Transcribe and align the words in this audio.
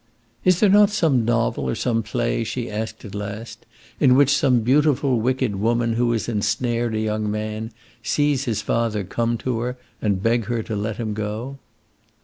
"Is 0.43 0.59
there 0.59 0.67
not 0.71 0.89
some 0.89 1.25
novel 1.25 1.69
or 1.69 1.75
some 1.75 2.01
play," 2.01 2.43
she 2.43 2.71
asked 2.71 3.05
at 3.05 3.13
last, 3.13 3.67
"in 3.99 4.15
which 4.15 4.35
some 4.35 4.61
beautiful, 4.61 5.19
wicked 5.19 5.57
woman 5.57 5.93
who 5.93 6.11
has 6.13 6.27
ensnared 6.27 6.95
a 6.95 6.99
young 6.99 7.29
man 7.29 7.71
sees 8.01 8.45
his 8.45 8.63
father 8.63 9.03
come 9.03 9.37
to 9.37 9.59
her 9.59 9.77
and 10.01 10.23
beg 10.23 10.45
her 10.45 10.63
to 10.63 10.75
let 10.75 10.97
him 10.97 11.13
go?" 11.13 11.59